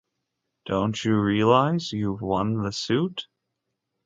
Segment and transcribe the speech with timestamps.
[0.65, 3.27] Don't you realize you've won the suit?